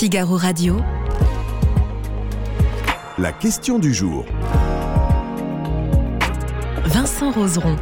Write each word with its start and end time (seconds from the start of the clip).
Figaro 0.00 0.38
Radio. 0.38 0.78
La 3.18 3.34
question 3.34 3.78
du 3.78 3.92
jour. 3.92 4.24
Vincent 6.86 7.30
Roseron. 7.32 7.76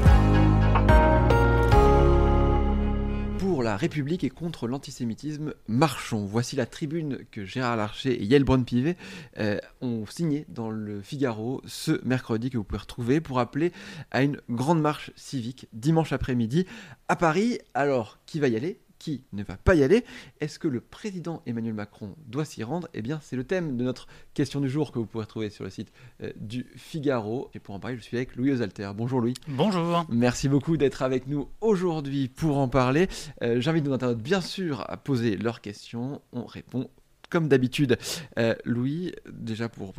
Pour 3.38 3.62
la 3.62 3.76
République 3.76 4.24
et 4.24 4.30
contre 4.30 4.66
l'antisémitisme, 4.66 5.54
marchons. 5.68 6.26
Voici 6.26 6.56
la 6.56 6.66
tribune 6.66 7.20
que 7.30 7.44
Gérard 7.44 7.76
Larcher 7.76 8.20
et 8.20 8.24
Yael 8.24 8.42
Braun-Pivet 8.42 8.96
euh, 9.38 9.58
ont 9.80 10.04
signée 10.06 10.44
dans 10.48 10.70
le 10.70 11.00
Figaro 11.02 11.62
ce 11.66 12.04
mercredi 12.04 12.50
que 12.50 12.58
vous 12.58 12.64
pouvez 12.64 12.80
retrouver 12.80 13.20
pour 13.20 13.38
appeler 13.38 13.70
à 14.10 14.24
une 14.24 14.40
grande 14.50 14.80
marche 14.80 15.12
civique 15.14 15.68
dimanche 15.72 16.12
après-midi 16.12 16.66
à 17.06 17.14
Paris. 17.14 17.60
Alors, 17.74 18.18
qui 18.26 18.40
va 18.40 18.48
y 18.48 18.56
aller? 18.56 18.80
Qui 18.98 19.22
ne 19.32 19.42
va 19.42 19.56
pas 19.56 19.74
y 19.74 19.82
aller 19.82 20.04
Est-ce 20.40 20.58
que 20.58 20.68
le 20.68 20.80
président 20.80 21.42
Emmanuel 21.46 21.74
Macron 21.74 22.14
doit 22.26 22.44
s'y 22.44 22.62
rendre? 22.64 22.88
Eh 22.94 23.02
bien, 23.02 23.20
c'est 23.22 23.36
le 23.36 23.44
thème 23.44 23.76
de 23.76 23.84
notre 23.84 24.06
question 24.34 24.60
du 24.60 24.68
jour 24.68 24.92
que 24.92 24.98
vous 24.98 25.06
pourrez 25.06 25.26
trouver 25.26 25.50
sur 25.50 25.64
le 25.64 25.70
site 25.70 25.92
euh, 26.22 26.32
du 26.36 26.66
Figaro. 26.76 27.50
Et 27.54 27.58
pour 27.58 27.74
en 27.74 27.80
parler, 27.80 27.96
je 27.96 28.02
suis 28.02 28.16
avec 28.16 28.36
Louis 28.36 28.50
Osalter. 28.52 28.90
Bonjour 28.96 29.20
Louis. 29.20 29.34
Bonjour. 29.48 30.04
Merci 30.08 30.48
beaucoup 30.48 30.76
d'être 30.76 31.02
avec 31.02 31.26
nous 31.26 31.48
aujourd'hui 31.60 32.28
pour 32.28 32.58
en 32.58 32.68
parler. 32.68 33.08
Euh, 33.42 33.60
J'invite 33.60 33.84
nos 33.84 33.92
internautes, 33.92 34.22
bien 34.22 34.40
sûr, 34.40 34.84
à 34.88 34.96
poser 34.96 35.36
leurs 35.36 35.60
questions. 35.60 36.20
On 36.32 36.44
répond 36.44 36.90
comme 37.30 37.48
d'habitude. 37.48 37.98
Euh, 38.38 38.54
Louis, 38.64 39.12
déjà 39.30 39.68
pour 39.68 39.94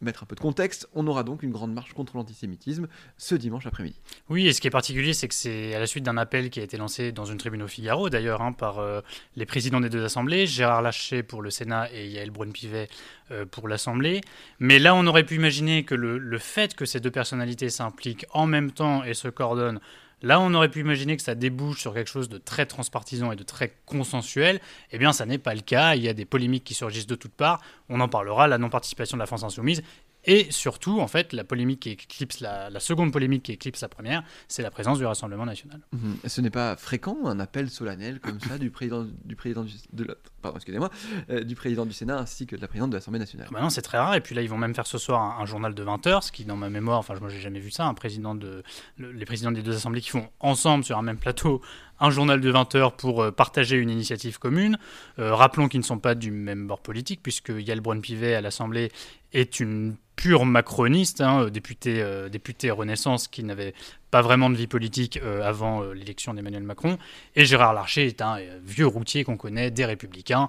mettre 0.00 0.22
un 0.22 0.26
peu 0.26 0.34
de 0.34 0.40
contexte, 0.40 0.88
on 0.94 1.06
aura 1.06 1.22
donc 1.22 1.42
une 1.42 1.50
grande 1.50 1.72
marche 1.72 1.92
contre 1.92 2.16
l'antisémitisme 2.16 2.88
ce 3.16 3.34
dimanche 3.34 3.66
après-midi. 3.66 4.00
Oui, 4.28 4.46
et 4.46 4.52
ce 4.52 4.60
qui 4.60 4.66
est 4.66 4.70
particulier, 4.70 5.12
c'est 5.12 5.28
que 5.28 5.34
c'est 5.34 5.74
à 5.74 5.78
la 5.78 5.86
suite 5.86 6.04
d'un 6.04 6.16
appel 6.16 6.50
qui 6.50 6.60
a 6.60 6.62
été 6.62 6.76
lancé 6.76 7.12
dans 7.12 7.24
une 7.24 7.38
tribune 7.38 7.62
au 7.62 7.68
Figaro, 7.68 8.10
d'ailleurs, 8.10 8.42
hein, 8.42 8.52
par 8.52 8.78
euh, 8.78 9.00
les 9.36 9.46
présidents 9.46 9.80
des 9.80 9.90
deux 9.90 10.04
assemblées, 10.04 10.46
Gérard 10.46 10.82
Lachet 10.82 11.22
pour 11.22 11.42
le 11.42 11.50
Sénat 11.50 11.92
et 11.92 12.08
Yael 12.08 12.30
Braun-Pivet 12.30 12.88
euh, 13.30 13.44
pour 13.46 13.68
l'Assemblée. 13.68 14.20
Mais 14.58 14.78
là, 14.78 14.94
on 14.94 15.06
aurait 15.06 15.24
pu 15.24 15.36
imaginer 15.36 15.84
que 15.84 15.94
le, 15.94 16.18
le 16.18 16.38
fait 16.38 16.74
que 16.74 16.84
ces 16.84 17.00
deux 17.00 17.10
personnalités 17.10 17.68
s'impliquent 17.68 18.26
en 18.32 18.46
même 18.46 18.70
temps 18.70 19.04
et 19.04 19.14
se 19.14 19.28
coordonnent 19.28 19.80
Là, 20.22 20.40
on 20.40 20.52
aurait 20.54 20.68
pu 20.68 20.80
imaginer 20.80 21.16
que 21.16 21.22
ça 21.22 21.34
débouche 21.34 21.80
sur 21.80 21.94
quelque 21.94 22.10
chose 22.10 22.28
de 22.28 22.38
très 22.38 22.66
transpartisan 22.66 23.32
et 23.32 23.36
de 23.36 23.42
très 23.42 23.74
consensuel. 23.86 24.60
Eh 24.92 24.98
bien, 24.98 25.12
ça 25.12 25.24
n'est 25.24 25.38
pas 25.38 25.54
le 25.54 25.62
cas. 25.62 25.94
Il 25.94 26.02
y 26.02 26.08
a 26.08 26.14
des 26.14 26.26
polémiques 26.26 26.64
qui 26.64 26.74
surgissent 26.74 27.06
de 27.06 27.14
toutes 27.14 27.32
parts. 27.32 27.60
On 27.88 28.00
en 28.00 28.08
parlera. 28.08 28.46
La 28.46 28.58
non-participation 28.58 29.16
de 29.16 29.20
la 29.20 29.26
France 29.26 29.44
insoumise 29.44 29.82
et 30.24 30.50
surtout, 30.50 31.00
en 31.00 31.08
fait, 31.08 31.32
la 31.32 31.44
polémique 31.44 31.80
qui 31.80 31.90
éclipse 31.90 32.40
la, 32.40 32.70
la 32.70 32.80
seconde 32.80 33.12
polémique 33.12 33.44
qui 33.44 33.52
éclipse 33.52 33.80
la 33.80 33.88
première, 33.88 34.22
c'est 34.48 34.62
la 34.62 34.70
présence 34.70 34.98
du 34.98 35.06
Rassemblement 35.06 35.46
national. 35.46 35.80
Mmh. 35.92 36.12
Ce 36.26 36.40
n'est 36.40 36.50
pas 36.50 36.76
fréquent 36.76 37.16
un 37.24 37.40
appel 37.40 37.70
solennel 37.70 38.20
comme 38.20 38.40
ça 38.40 38.58
du 38.58 38.70
président 38.70 39.06
du 39.24 39.36
président 39.36 39.64
du, 39.64 39.72
de 39.92 40.04
la, 40.04 40.14
pardon, 40.42 40.56
excusez-moi, 40.58 40.90
euh, 41.30 41.42
du 41.42 41.54
président 41.54 41.86
du 41.86 41.92
Sénat 41.92 42.18
ainsi 42.18 42.46
que 42.46 42.56
de 42.56 42.60
la 42.60 42.68
présidente 42.68 42.90
de 42.90 42.96
l'Assemblée 42.96 43.18
nationale. 43.18 43.46
Ah 43.50 43.54
bah 43.54 43.60
non, 43.60 43.70
c'est 43.70 43.82
très 43.82 43.98
rare. 43.98 44.14
Et 44.14 44.20
puis 44.20 44.34
là, 44.34 44.42
ils 44.42 44.48
vont 44.48 44.58
même 44.58 44.74
faire 44.74 44.86
ce 44.86 44.98
soir 44.98 45.22
un, 45.22 45.42
un 45.42 45.46
journal 45.46 45.74
de 45.74 45.82
20 45.82 46.06
heures, 46.06 46.22
ce 46.22 46.32
qui, 46.32 46.44
dans 46.44 46.56
ma 46.56 46.70
mémoire, 46.70 46.98
enfin, 46.98 47.14
moi, 47.20 47.28
j'ai 47.28 47.40
jamais 47.40 47.60
vu 47.60 47.70
ça, 47.70 47.86
un 47.86 47.94
président 47.94 48.34
de 48.34 48.62
le, 48.96 49.12
les 49.12 49.24
présidents 49.24 49.52
des 49.52 49.62
deux 49.62 49.76
assemblées 49.76 50.00
qui 50.00 50.10
font 50.10 50.28
ensemble 50.40 50.84
sur 50.84 50.98
un 50.98 51.02
même 51.02 51.18
plateau 51.18 51.60
un 52.00 52.10
journal 52.10 52.40
de 52.40 52.50
20 52.50 52.74
heures 52.74 52.92
pour 52.92 53.22
euh, 53.22 53.30
partager 53.30 53.76
une 53.76 53.90
initiative 53.90 54.38
commune. 54.38 54.78
Euh, 55.18 55.34
rappelons 55.34 55.68
qu'ils 55.68 55.80
ne 55.80 55.84
sont 55.84 55.98
pas 55.98 56.14
du 56.14 56.30
même 56.30 56.66
bord 56.66 56.80
politique, 56.80 57.20
puisque 57.22 57.50
Yael 57.50 57.80
Braun-Pivet 57.80 58.34
à 58.34 58.40
l'Assemblée 58.40 58.90
est 59.32 59.60
une 59.60 59.96
pure 60.16 60.44
macroniste, 60.44 61.20
hein, 61.20 61.48
député, 61.48 62.02
euh, 62.02 62.28
député 62.28 62.70
Renaissance 62.70 63.28
qui 63.28 63.44
n'avait 63.44 63.74
pas 64.10 64.22
vraiment 64.22 64.50
de 64.50 64.56
vie 64.56 64.66
politique 64.66 65.18
euh, 65.22 65.42
avant 65.42 65.82
euh, 65.82 65.92
l'élection 65.92 66.34
d'Emmanuel 66.34 66.62
Macron. 66.62 66.98
Et 67.36 67.44
Gérard 67.44 67.74
Larcher 67.74 68.06
est 68.06 68.20
un 68.20 68.38
euh, 68.38 68.58
vieux 68.64 68.86
routier 68.86 69.24
qu'on 69.24 69.36
connaît 69.36 69.70
des 69.70 69.84
Républicains 69.84 70.48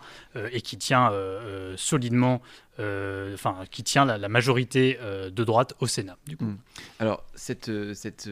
et 0.51 0.61
qui 0.61 0.77
tient 0.77 1.11
solidement, 1.75 2.41
enfin, 2.79 3.57
qui 3.69 3.83
tient 3.83 4.05
la, 4.05 4.29
majorité 4.29 4.97
de 5.31 5.43
droite 5.43 5.75
au 5.79 5.87
Sénat. 5.87 6.17
Du 6.27 6.37
coup. 6.37 6.45
Mmh. 6.45 6.57
Alors, 6.99 7.23
cette, 7.35 7.71
cette 7.93 8.29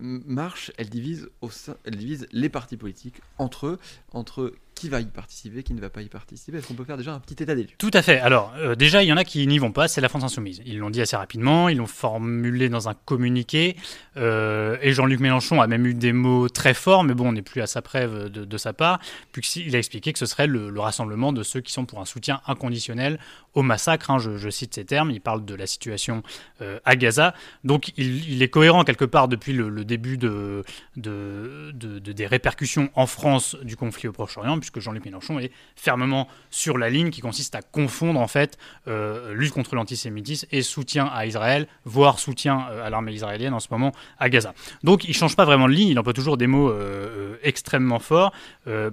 marche, 0.00 0.72
elle 0.78 0.88
divise, 0.88 1.28
au 1.40 1.50
sein, 1.50 1.76
elle 1.84 1.96
divise 1.96 2.26
les 2.32 2.48
partis 2.48 2.76
politiques 2.76 3.20
entre 3.38 3.66
eux, 3.66 3.78
entre 4.12 4.52
qui 4.74 4.88
va 4.88 5.00
y 5.00 5.06
participer, 5.06 5.62
qui 5.62 5.74
ne 5.74 5.80
va 5.80 5.90
pas 5.90 6.02
y 6.02 6.08
participer. 6.08 6.58
Est-ce 6.58 6.66
qu'on 6.66 6.74
peut 6.74 6.84
faire 6.84 6.96
déjà 6.96 7.12
un 7.12 7.20
petit 7.20 7.42
état 7.42 7.54
des 7.54 7.64
lieux? 7.64 7.70
Tout 7.78 7.90
à 7.94 8.02
fait. 8.02 8.18
Alors, 8.18 8.52
euh, 8.58 8.74
déjà, 8.74 9.02
il 9.02 9.08
y 9.08 9.12
en 9.12 9.16
a 9.16 9.24
qui 9.24 9.46
n'y 9.46 9.58
vont 9.58 9.72
pas, 9.72 9.88
c'est 9.88 10.00
la 10.00 10.08
France 10.08 10.24
Insoumise. 10.24 10.62
Ils 10.66 10.78
l'ont 10.78 10.90
dit 10.90 11.00
assez 11.00 11.16
rapidement, 11.16 11.68
ils 11.68 11.78
l'ont 11.78 11.86
formulé 11.86 12.68
dans 12.68 12.88
un 12.88 12.94
communiqué, 12.94 13.76
euh, 14.16 14.76
et 14.82 14.92
Jean-Luc 14.92 15.20
Mélenchon 15.20 15.60
a 15.60 15.66
même 15.66 15.86
eu 15.86 15.94
des 15.94 16.12
mots 16.12 16.48
très 16.48 16.74
forts, 16.74 17.04
mais 17.04 17.14
bon, 17.14 17.28
on 17.28 17.32
n'est 17.32 17.42
plus 17.42 17.60
à 17.60 17.66
sa 17.66 17.82
preuve 17.82 18.28
de, 18.30 18.56
sa 18.56 18.72
part, 18.72 19.00
puisqu'il 19.32 19.74
a 19.76 19.78
expliqué 19.78 20.12
que 20.12 20.18
ce 20.18 20.26
serait 20.26 20.46
le, 20.46 20.70
le, 20.70 20.80
rassemblement 20.80 21.32
de 21.32 21.42
ceux 21.42 21.60
qui 21.60 21.72
sont 21.72 21.84
pour 21.84 22.00
un 22.00 22.04
soutien 22.04 22.40
inconditionnel 22.46 23.18
au 23.54 23.62
massacre. 23.62 24.10
Hein, 24.10 24.18
je, 24.18 24.50
cite 24.50 24.74
ces 24.74 24.84
termes, 24.84 25.10
il 25.10 25.20
parle 25.20 25.44
de 25.44 25.54
la 25.54 25.66
situation 25.66 26.22
euh, 26.60 26.78
à 26.84 26.96
Gaza. 26.96 27.34
Donc, 27.64 27.92
il, 27.96 28.42
est 28.42 28.48
cohérent 28.48 28.84
quelque 28.84 29.04
part 29.04 29.28
depuis 29.28 29.52
le, 29.52 29.84
début 29.84 30.18
de, 30.18 30.64
des 30.96 32.26
répercussions 32.26 32.90
en 32.94 33.06
France 33.06 33.56
du 33.62 33.76
conflit 33.76 34.08
au 34.08 34.12
Proche-Orient, 34.12 34.58
puisque 34.62 34.78
Jean-Luc 34.78 35.04
Mélenchon 35.04 35.40
est 35.40 35.50
fermement 35.74 36.28
sur 36.50 36.78
la 36.78 36.88
ligne 36.88 37.10
qui 37.10 37.20
consiste 37.20 37.56
à 37.56 37.62
confondre 37.62 38.20
en 38.20 38.28
fait 38.28 38.58
euh, 38.86 39.34
lutte 39.34 39.52
contre 39.52 39.74
l'antisémitisme 39.74 40.46
et 40.52 40.62
soutien 40.62 41.06
à 41.06 41.26
Israël, 41.26 41.66
voire 41.84 42.20
soutien 42.20 42.66
euh, 42.70 42.86
à 42.86 42.90
l'armée 42.90 43.12
israélienne 43.12 43.54
en 43.54 43.60
ce 43.60 43.66
moment 43.72 43.92
à 44.20 44.28
Gaza. 44.28 44.54
Donc 44.84 45.04
il 45.04 45.14
change 45.14 45.34
pas 45.34 45.44
vraiment 45.44 45.66
de 45.66 45.72
ligne, 45.72 45.88
il 45.88 45.98
emploie 45.98 46.12
toujours 46.12 46.36
des 46.36 46.46
mots 46.46 46.70
euh, 46.70 47.36
extrêmement 47.42 47.98
forts 47.98 48.32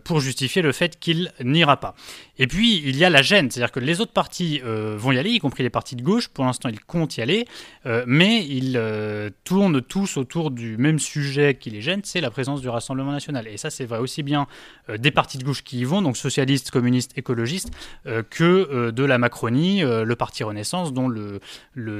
pour 0.04 0.20
justifier 0.20 0.64
le 0.64 0.72
fait 0.72 1.00
qu'il 1.00 1.32
n'ira 1.44 1.78
pas. 1.78 1.94
Et 2.40 2.48
puis 2.48 2.82
il 2.84 2.96
y 2.98 3.06
a 3.06 3.10
la 3.12 3.22
gêne, 3.22 3.52
c'est-à-dire 3.52 3.72
que 3.72 3.80
les 3.80 4.02
autres 4.02 4.12
partis 4.12 4.62
vont 4.64 5.12
y 5.12 5.18
aller, 5.20 5.30
y 5.30 5.40
compris 5.40 5.62
les 5.62 5.70
partis 5.70 5.96
de 5.96 6.02
gauche. 6.02 6.28
Pour 6.28 6.46
l'instant, 6.46 6.70
ils 6.70 6.80
comptent 6.80 7.18
y 7.18 7.22
aller, 7.22 7.46
mais 8.08 8.44
ils 8.46 8.82
tournent 9.44 9.82
tous 9.82 10.18
autour 10.18 10.50
du 10.50 10.78
même 10.78 10.98
sujet 10.98 11.56
qui 11.56 11.70
les 11.70 11.82
gêne, 11.82 12.02
c'est 12.04 12.22
la 12.22 12.32
présence 12.32 12.62
du 12.62 12.70
Rassemblement 12.70 13.12
national. 13.12 13.48
Et 13.48 13.58
ça, 13.58 13.70
c'est 13.70 13.86
vrai 13.86 14.00
aussi 14.00 14.24
bien 14.24 14.48
des 14.98 15.12
partis 15.12 15.38
de 15.38 15.44
gauche 15.44 15.59
qui 15.64 15.80
y 15.80 15.84
vont, 15.86 16.02
donc 16.02 16.18
socialistes, 16.18 16.72
communistes, 16.72 17.18
écologistes, 17.18 17.72
euh, 18.06 18.24
que 18.28 18.44
euh, 18.44 18.92
de 18.92 19.04
la 19.04 19.18
Macronie, 19.18 19.84
euh, 19.84 20.04
le 20.04 20.16
Parti 20.16 20.44
Renaissance, 20.44 20.94
dont 20.94 21.08
le, 21.08 21.40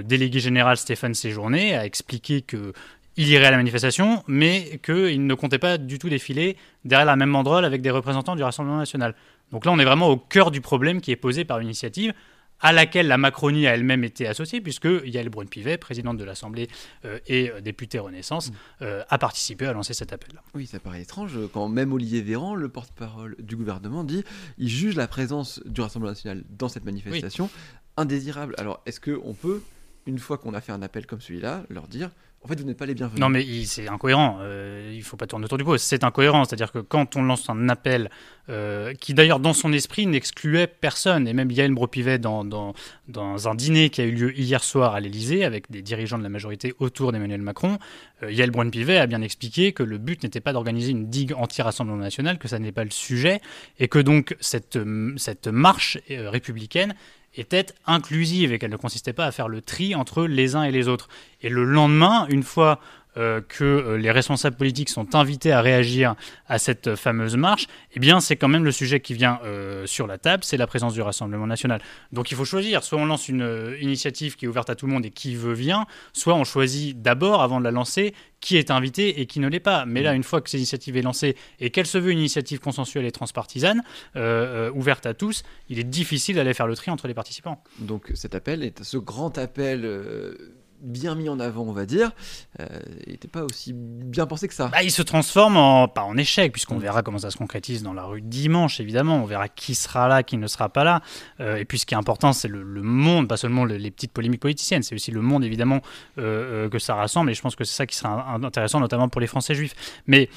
délégué 0.04 0.40
général 0.40 0.78
Stéphane 0.78 1.14
Séjourné 1.14 1.76
a 1.76 1.86
expliqué 1.86 2.42
que 2.42 2.74
il 3.18 3.28
irait 3.28 3.48
à 3.48 3.52
la 3.52 3.58
manifestation, 3.58 4.24
mais 4.28 4.80
qu'il 4.84 5.26
ne 5.26 5.34
comptait 5.34 5.60
pas 5.60 5.78
du 5.78 6.00
tout 6.00 6.08
défiler 6.08 6.56
derrière 6.86 7.06
la 7.06 7.18
même 7.18 7.34
banderole 7.34 7.66
avec 7.66 7.82
des 7.82 7.90
représentants 7.90 8.36
du 8.38 8.44
Rassemblement 8.44 8.78
national. 8.78 9.14
Donc 9.52 9.66
là, 9.66 9.72
on 9.74 9.80
est 9.80 9.84
vraiment 9.84 10.08
au 10.08 10.16
cœur 10.16 10.52
du 10.52 10.62
problème 10.62 11.02
qui 11.02 11.12
est 11.12 11.18
posé 11.18 11.44
par 11.44 11.60
une 11.60 11.68
initiative 11.68 12.14
à 12.62 12.74
laquelle 12.74 13.08
la 13.08 13.18
Macronie 13.18 13.68
a 13.68 13.74
elle-même 13.74 14.04
été 14.04 14.28
associée, 14.28 14.62
puisque 14.62 14.88
Yael 15.06 15.30
Braun-Pivet, 15.30 15.78
présidente 15.78 16.18
de 16.18 16.24
l'Assemblée 16.24 16.68
euh, 17.06 17.20
et 17.28 17.50
euh, 17.50 17.62
députée 17.62 18.00
Renaissance, 18.00 18.52
euh, 18.82 19.04
a 19.10 19.18
participé 19.18 19.66
à 19.66 19.74
lancer 19.74 19.94
cet 19.94 20.14
appel. 20.14 20.30
Oui, 20.54 20.68
ça 20.68 20.80
paraît 20.80 21.02
étrange 21.02 21.38
quand 21.54 21.68
même 21.70 21.94
Olivier 21.94 22.22
Véran, 22.22 22.56
le 22.56 22.70
porte-parole 22.70 23.36
du 23.40 23.56
gouvernement, 23.56 24.04
dit 24.04 24.24
il 24.58 24.70
juge 24.70 24.96
la 24.96 25.08
présence 25.08 25.62
du 25.66 25.82
Rassemblement 25.82 26.12
national 26.12 26.44
dans 26.50 26.70
cette 26.70 26.86
manifestation 26.86 27.46
oui. 27.46 27.62
indésirable. 27.98 28.56
Alors, 28.58 28.82
est-ce 28.86 29.00
qu'on 29.00 29.34
peut, 29.34 29.62
une 30.06 30.20
fois 30.20 30.38
qu'on 30.38 30.54
a 30.54 30.62
fait 30.62 30.72
un 30.72 30.82
appel 30.82 31.06
comme 31.06 31.22
celui-là, 31.22 31.64
leur 31.70 31.88
dire 31.88 32.12
en 32.42 32.48
fait, 32.48 32.58
vous 32.60 32.66
n'êtes 32.66 32.78
pas 32.78 32.86
les 32.86 32.94
bienvenus. 32.94 33.20
Non, 33.20 33.28
mais 33.28 33.46
c'est 33.66 33.90
incohérent. 33.90 34.38
Euh, 34.42 34.92
il 34.94 35.00
ne 35.00 35.04
faut 35.04 35.18
pas 35.18 35.28
tourner 35.28 35.44
autour 35.44 35.58
du 35.58 35.66
pot. 35.66 35.78
C'est 35.78 36.06
incohérent. 36.06 36.46
C'est-à-dire 36.46 36.72
que 36.72 36.80
quand 36.80 37.18
on 37.18 37.22
lance 37.22 37.50
un 37.50 37.68
appel 37.68 38.10
euh, 38.48 38.94
qui, 38.94 39.14
d'ailleurs, 39.14 39.42
dans 39.42 39.52
son 39.52 39.74
esprit, 39.74 40.08
n'excluait 40.08 40.66
personne, 40.66 41.28
et 41.28 41.34
même 41.34 41.52
Yael 41.52 41.74
Bropivet, 41.74 42.18
dans, 42.18 42.46
dans, 42.46 42.74
un 43.48 43.56
dîner 43.56 43.90
qui 43.90 44.02
a 44.02 44.06
eu 44.06 44.12
lieu 44.12 44.40
hier 44.40 44.64
soir 44.64 44.96
à 44.96 45.02
l'Élysée, 45.02 45.44
avec 45.44 45.70
des 45.70 45.82
dirigeants 45.82 46.18
de 46.18 46.24
la 46.24 46.30
majorité 46.30 46.74
autour 46.80 47.12
d'Emmanuel 47.12 47.42
Macron, 47.42 47.78
euh, 48.24 48.32
Yael 48.32 48.52
Braun-Pivet 48.52 48.98
a 48.98 49.06
bien 49.06 49.22
expliqué 49.22 49.74
que 49.74 49.84
le 49.84 49.98
but 49.98 50.24
n'était 50.24 50.40
pas 50.40 50.54
d'organiser 50.54 50.92
une 50.92 51.10
digue 51.10 51.34
anti-Rassemblement 51.34 52.02
national, 52.02 52.40
que 52.40 52.48
ça 52.48 52.58
n'est 52.58 52.72
pas 52.72 52.86
le 52.86 52.92
sujet, 52.92 53.42
et 53.80 53.90
que 53.90 54.00
donc 54.00 54.38
cette, 54.40 54.80
cette 55.18 55.48
marche 55.48 55.98
euh, 56.10 56.30
républicaine 56.30 56.96
était 57.36 57.68
inclusive 57.86 58.52
et 58.52 58.60
qu'elle 58.60 58.72
ne 58.72 58.78
consistait 58.78 59.14
pas 59.14 59.26
à 59.26 59.32
faire 59.32 59.48
le 59.48 59.62
tri 59.62 59.96
entre 59.96 60.26
les 60.26 60.56
uns 60.56 60.64
et 60.64 60.72
les 60.72 60.88
autres. 60.88 61.10
Et 61.42 61.50
le 61.50 61.64
lendemain, 61.64 62.28
une 62.30 62.44
fois 62.44 62.80
euh, 63.20 63.42
que 63.48 63.64
euh, 63.64 63.98
les 63.98 64.12
responsables 64.12 64.56
politiques 64.56 64.90
sont 64.90 65.14
invités 65.16 65.52
à 65.52 65.62
réagir 65.62 66.16
à 66.48 66.58
cette 66.58 66.96
fameuse 66.96 67.36
marche, 67.36 67.68
eh 67.94 68.00
bien 68.00 68.20
c'est 68.20 68.36
quand 68.36 68.48
même 68.48 68.64
le 68.64 68.72
sujet 68.72 69.00
qui 69.00 69.14
vient 69.14 69.40
euh, 69.44 69.86
sur 69.86 70.08
la 70.08 70.18
table, 70.18 70.44
c'est 70.44 70.58
la 70.58 70.68
présence 70.68 70.94
du 70.94 71.02
Rassemblement 71.02 71.48
national. 71.48 71.82
Donc 72.12 72.32
il 72.32 72.38
faut 72.38 72.46
choisir, 72.46 72.84
soit 72.84 73.00
on 73.00 73.06
lance 73.06 73.30
une 73.30 73.42
euh, 73.42 73.78
initiative 73.82 74.36
qui 74.36 74.46
est 74.46 74.48
ouverte 74.48 74.70
à 74.70 74.76
tout 74.76 74.88
le 74.88 74.94
monde 74.94 75.06
et 75.06 75.12
qui 75.12 75.36
veut 75.36 75.54
vient, 75.54 75.86
soit 76.14 76.36
on 76.36 76.44
choisit 76.44 77.02
d'abord, 77.02 77.42
avant 77.42 77.60
de 77.60 77.66
la 77.66 77.72
lancer, 77.72 78.14
qui 78.42 78.58
est 78.58 78.72
invité 78.72 79.20
et 79.20 79.26
qui 79.26 79.40
ne 79.40 79.48
l'est 79.48 79.60
pas. 79.60 79.86
Mais 79.86 80.02
là, 80.02 80.14
une 80.14 80.24
fois 80.24 80.42
que 80.42 80.50
cette 80.50 80.60
initiative 80.60 80.96
est 80.98 81.02
lancée 81.02 81.36
et 81.60 81.70
qu'elle 81.72 81.88
se 81.88 81.98
veut 81.98 82.12
une 82.12 82.20
initiative 82.20 82.60
consensuelle 82.60 83.06
et 83.06 83.12
transpartisane, 83.12 83.84
euh, 84.16 84.72
ouverte 84.72 85.06
à 85.06 85.14
tous, 85.14 85.44
il 85.68 85.80
est 85.80 85.84
difficile 85.84 86.36
d'aller 86.36 86.54
faire 86.54 86.68
le 86.68 86.76
tri 86.76 86.90
entre 86.92 87.08
les 87.08 87.14
participants. 87.14 87.62
Donc 87.80 88.12
cet 88.14 88.36
appel 88.36 88.64
est 88.64 88.84
ce 88.84 88.98
grand 88.98 89.38
appel 89.38 89.86
bien 90.82 91.16
mis 91.16 91.30
en 91.30 91.40
avant, 91.40 91.64
on 91.64 91.72
va 91.72 91.86
dire, 91.86 92.12
euh, 92.60 92.66
n'était 93.08 93.28
pas 93.28 93.44
aussi 93.44 93.74
bien 93.74 94.26
pensé 94.26 94.48
que 94.48 94.54
ça. 94.54 94.68
Bah, 94.68 94.84
il 94.84 94.92
se 94.92 95.02
transforme 95.02 95.58
en, 95.58 95.88
pas 95.88 96.04
en 96.04 96.18
échec, 96.18 96.52
puisqu'on 96.52 96.78
verra 96.78 97.02
comment 97.02 97.20
ça 97.20 97.32
se 97.32 97.38
concrétise 97.38 97.84
dans 97.84 97.94
la 97.94 98.04
rue 98.04 98.22
dimanche, 98.22 98.80
évidemment. 98.80 99.18
On 99.18 99.26
verra 99.26 99.48
qui 99.48 99.76
sera 99.76 100.08
là, 100.08 100.24
qui 100.24 100.38
ne 100.38 100.48
sera 100.48 100.70
pas 100.70 100.84
là. 100.84 101.02
Euh, 101.40 101.58
et 101.58 101.66
puis 101.66 101.80
ce 101.80 101.86
qui 101.86 101.94
est 101.94 101.98
important, 101.98 102.34
c'est 102.34 102.48
le, 102.48 102.64
monde, 102.82 103.28
pas 103.28 103.38
seulement 103.38 103.66
les 103.66 103.92
petites 103.92 104.12
polémiques 104.12 104.42
politiciennes, 104.42 104.84
c'est 104.84 104.96
aussi 104.96 105.12
le 105.12 105.22
monde, 105.22 105.44
évidemment, 105.44 105.82
euh, 106.18 106.66
euh, 106.66 106.70
que 106.70 106.80
ça 106.80 106.96
rassemble. 106.96 107.32
Et 107.32 107.34
je 107.34 107.42
pense 107.42 107.56
que 107.56 107.64
c'est 107.64 107.76
ça 107.76 107.86
qui 107.86 107.96
sera 107.96 108.34
intéressant, 108.44 108.80
notamment 108.80 109.10
pour 109.10 109.22
les 109.22 109.28
Français 109.28 109.56
juifs. 109.56 109.76
Mais 110.08 110.30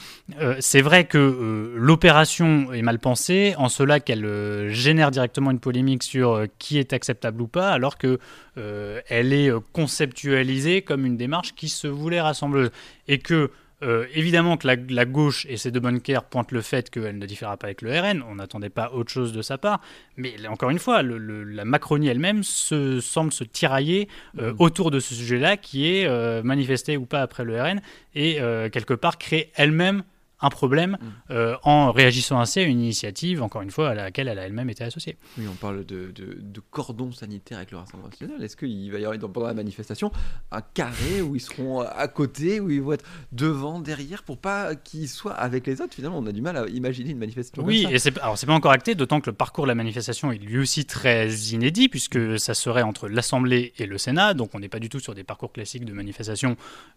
c'est 0.61 0.83
vrai 0.83 1.05
que 1.05 1.75
l'opération 1.77 2.73
est 2.73 2.83
mal 2.83 2.99
pensée, 2.99 3.55
en 3.59 3.69
cela 3.69 4.01
qu'elle 4.01 4.69
génère 4.71 5.11
directement 5.11 5.51
une 5.51 5.61
polémique 5.61 6.03
sur 6.03 6.45
qui 6.59 6.79
est 6.79 6.93
acceptable 6.93 7.43
ou 7.43 7.47
pas, 7.47 7.71
alors 7.71 7.99
que 7.99 8.19
elle 8.57 9.33
est 9.33 9.51
conceptualisée 9.73 10.83
comme 10.83 11.07
une 11.07 11.17
démarche 11.17 11.55
qui 11.55 11.69
se 11.69 11.87
voulait 11.87 12.21
rassembleuse. 12.21 12.71
Et 13.09 13.19
que 13.19 13.51
euh, 13.83 14.07
évidemment 14.15 14.57
que 14.57 14.69
la, 14.69 15.05
gauche 15.05 15.45
et 15.49 15.57
ses 15.57 15.73
deux 15.73 15.81
bonnes 15.81 16.01
pointent 16.31 16.53
le 16.53 16.61
fait 16.61 16.89
qu'elle 16.89 17.19
ne 17.19 17.27
différera 17.27 17.57
pas 17.57 17.67
avec 17.67 17.83
le 17.83 17.91
RN, 17.99 18.23
on 18.29 18.37
n'attendait 18.37 18.71
pas 18.71 18.93
autre 18.93 19.11
chose 19.11 19.33
de 19.33 19.43
sa 19.43 19.59
part, 19.59 19.81
mais 20.17 20.35
encore 20.47 20.71
une 20.71 20.79
fois, 20.79 21.03
la 21.03 21.65
Macronie 21.65 22.07
elle-même 22.07 22.45
se, 22.45 23.01
semble 23.01 23.33
se 23.33 23.43
tirailler 23.43 24.09
euh, 24.39 24.53
mmh. 24.53 24.57
autour 24.61 24.91
de 24.93 25.01
ce 25.01 25.15
sujet-là 25.15 25.57
qui 25.57 25.89
est 25.89 26.07
euh, 26.07 26.43
manifesté 26.45 26.97
ou 26.97 27.07
pas 27.07 27.23
après 27.23 27.45
le 27.45 27.61
RN 27.61 27.81
et 28.15 28.37
quelque 28.71 28.95
part 28.95 29.19
créer 29.19 29.51
elle-même 29.57 30.03
un 30.43 30.51
problème 30.51 30.93
mm. 31.01 31.07
euh, 31.31 31.57
en 31.63 31.93
réagissant 31.93 32.41
ainsi 32.41 32.61
à 32.61 32.63
une 32.65 32.81
initiative, 32.81 33.43
encore 33.43 33.63
une 33.63 33.71
fois, 33.71 33.91
à 33.91 33.95
laquelle 33.95 34.29
elle 34.29 34.39
a 34.39 34.47
elle-même 34.47 34.71
été 34.71 34.85
associée. 34.85 35.17
Oui, 35.39 35.45
on 35.51 35.55
parle 35.55 35.85
de, 35.87 36.11
de, 36.11 36.61
cordon 36.71 37.13
sanitaire 37.13 37.59
avec 37.59 37.71
le 37.71 37.79
Rassemblement 37.79 38.09
national. 38.09 38.43
Est-ce 38.43 38.57
qu'il 38.57 38.91
va 38.91 38.99
y 38.99 39.05
avoir 39.05 39.19
pendant 39.31 39.47
la 39.47 39.55
manifestation 39.55 40.11
un 40.51 40.61
carré 40.61 41.21
où 41.21 41.37
ils 41.37 41.41
seront 41.41 41.81
à 41.81 42.09
côté, 42.09 42.61
où 42.61 42.71
ils 42.71 42.81
vont 42.81 42.93
être 42.93 43.05
devant, 43.33 43.81
derrière, 43.81 44.23
pour 44.23 44.39
pas 44.39 44.75
qu'ils 44.75 45.09
soient 45.09 45.35
avec 45.35 45.67
les 45.67 45.81
autres? 45.81 45.95
Finalement, 45.95 46.19
on 46.19 46.27
a 46.27 46.33
du 46.33 46.41
mal 46.41 46.57
à 46.57 46.67
imaginer 46.67 47.11
une 47.11 47.19
manifestation. 47.19 47.63
Oui, 47.65 47.87
et 47.91 47.99
c'est 47.99 48.19
alors 48.19 48.39
c'est 48.39 48.47
pas 48.47 48.53
encore 48.53 48.73
acté, 48.73 48.95
d'autant 48.95 49.21
que 49.21 49.31
le 49.31 49.37
parcours 49.37 49.65
de 49.65 49.69
la 49.69 49.75
manifestation 49.75 50.33
est 50.33 50.39
lui 50.39 50.59
aussi 50.59 50.85
très 50.85 51.29
inédit, 51.29 51.89
puisque 51.89 52.39
ça 52.39 52.55
serait 52.55 52.83
entre 52.83 53.09
l'Assemblée 53.09 53.73
et 53.79 53.87
le 53.87 53.99
Sénat, 53.99 54.35
donc 54.35 54.51
on 54.55 54.61
n'est 54.61 54.69
pas 54.69 54.79
du 54.79 54.89
tout 54.89 55.01
sur 55.01 55.15
des 55.15 55.25
parcours 55.25 55.53
classiques 55.53 55.85
de 55.85 55.93
manifestation, 55.93 56.57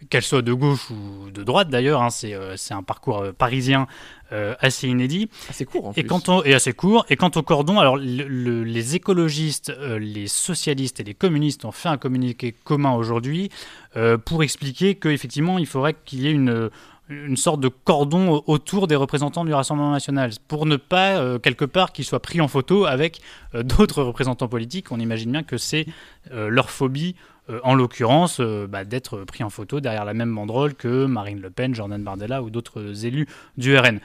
qu'elles 0.09 0.24
soient 0.24 0.42
de 0.42 0.53
gauche 0.53 0.89
ou 0.92 1.30
de 1.31 1.44
droite 1.44 1.69
d'ailleurs. 1.69 2.01
Hein, 2.01 2.09
c'est 2.09 2.33
euh, 2.33 2.56
un 2.71 2.83
parcours 2.83 3.19
euh, 3.19 3.31
parisien 3.36 3.88
euh, 4.32 4.56
assez 4.60 4.88
inédit. 4.88 5.30
Assez 5.50 5.66
court 5.66 5.88
en 5.88 5.92
et 5.92 6.02
plus. 6.02 6.08
Quant 6.08 6.42
et 6.44 6.56
assez 6.56 6.74
court. 6.74 7.06
Et 7.10 7.16
quant 7.16 7.30
au 7.36 7.44
cordon, 7.44 7.80
alors 7.80 7.96
les 7.98 8.96
écologistes, 8.96 9.70
euh, 9.70 10.00
les 10.00 10.28
socialistes 10.28 11.00
et 11.00 11.04
les 11.04 11.14
communistes 11.14 11.64
ont 11.64 11.72
fait 11.72 11.90
un 11.90 11.98
communiqué 11.98 12.52
commun 12.52 12.94
aujourd'hui 12.94 13.50
euh, 13.96 14.18
pour 14.18 14.42
expliquer 14.42 14.96
qu'effectivement 14.96 15.60
il 15.60 15.68
faudrait 15.68 15.94
qu'il 16.06 16.22
y 16.22 16.28
ait 16.28 16.32
une 16.32 16.72
une 17.08 17.38
sorte 17.38 17.60
de 17.60 17.68
cordon 17.68 18.42
autour 18.48 18.88
des 18.88 18.96
représentants 18.96 19.46
du 19.46 19.54
Rassemblement 19.54 19.92
national, 19.92 20.31
pour 20.48 20.66
ne 20.66 20.76
pas, 20.76 21.38
quelque 21.38 21.64
part, 21.64 21.92
qu'ils 21.92 22.04
soient 22.04 22.20
pris 22.20 22.42
en 22.42 22.48
photo 22.48 22.86
avec 22.86 23.22
d'autres 23.54 24.02
représentants 24.02 24.48
politiques. 24.48 24.92
On 24.92 25.00
imagine 25.00 25.31
bien 25.31 25.44
que 25.44 25.60
c'est 25.60 25.86
leur 26.31 26.72
phobie 26.72 27.16
euh, 27.50 27.59
en 27.63 27.75
l'occurrence 27.75 28.39
euh, 28.39 28.65
bah, 28.68 28.86
d'être 28.86 29.24
pris 29.24 29.44
en 29.44 29.51
photo 29.51 29.80
derrière 29.80 30.03
la 30.03 30.15
même 30.15 30.33
banderole 30.33 30.74
que 30.74 31.06
Marine 31.06 31.39
Le 31.39 31.51
Pen, 31.51 31.75
Jordan 31.75 32.03
Bardella 32.03 32.42
ou 32.42 32.50
d'autres 32.50 33.06
élus 33.06 33.27
du 33.57 33.77
RN. 33.77 34.00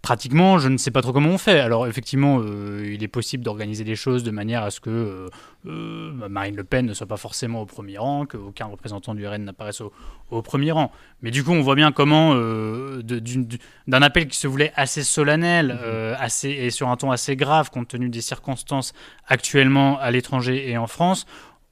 Pratiquement, 0.00 0.58
je 0.58 0.68
ne 0.68 0.76
sais 0.78 0.90
pas 0.90 1.02
trop 1.02 1.12
comment 1.12 1.30
on 1.30 1.38
fait. 1.38 1.58
Alors 1.58 1.86
effectivement, 1.86 2.40
euh, 2.40 2.90
il 2.90 3.02
est 3.02 3.08
possible 3.08 3.42
d'organiser 3.42 3.82
des 3.82 3.96
choses 3.96 4.22
de 4.22 4.30
manière 4.30 4.62
à 4.62 4.70
ce 4.70 4.80
que 4.80 5.28
bah, 5.64 6.28
Marine 6.28 6.54
Le 6.54 6.62
Pen 6.62 6.86
ne 6.86 6.94
soit 6.94 7.08
pas 7.08 7.16
forcément 7.16 7.60
au 7.60 7.66
premier 7.66 7.98
rang, 7.98 8.24
qu'aucun 8.24 8.66
représentant 8.66 9.14
du 9.14 9.26
RN 9.26 9.44
n'apparaisse 9.44 9.82
au, 10.30 10.42
premier 10.42 10.70
rang. 10.70 10.92
Mais 11.22 11.32
du 11.32 11.42
coup, 11.42 11.50
on 11.50 11.60
voit 11.60 11.74
bien 11.74 11.90
comment, 11.90 12.36
d'un 12.36 14.02
appel 14.02 14.28
qui 14.28 14.38
se 14.38 14.46
voulait 14.46 14.72
assez 14.76 15.02
solennel 15.02 15.72
mmh. 15.72 16.16
assez, 16.20 16.50
et 16.50 16.70
sur 16.70 16.88
un 16.88 16.96
ton 16.96 17.10
assez 17.10 17.34
grave, 17.34 17.70
compte 17.70 17.88
tenu 17.88 18.08
des 18.08 18.20
circonstances 18.20 18.92
actuellement 19.26 19.98
à 19.98 20.12
l'étranger 20.12 20.70
et 20.70 20.78
en 20.78 20.86
France, 20.86 21.26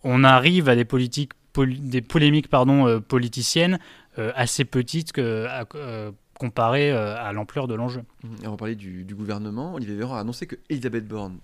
on 0.04 0.22
arrive 0.22 0.68
à 0.68 0.76
des 0.76 0.84
politiques 0.84 1.32
des 1.62 2.02
polémiques 2.02 2.48
pardon, 2.48 2.86
euh, 2.86 3.00
politiciennes 3.00 3.78
euh, 4.18 4.32
assez 4.34 4.64
petites 4.64 5.12
que, 5.12 5.46
euh, 5.74 6.12
comparées 6.38 6.90
à 6.90 7.32
l'ampleur 7.32 7.68
de 7.68 7.74
l'enjeu. 7.74 8.02
on 8.44 8.50
va 8.50 8.56
parler 8.56 8.74
du, 8.74 9.14
gouvernement. 9.14 9.74
Olivier 9.74 9.94
Véran 9.94 10.16
a 10.16 10.20
annoncé 10.20 10.46
que 10.46 10.56
Elisabeth 10.68 11.06
Borne 11.06 11.38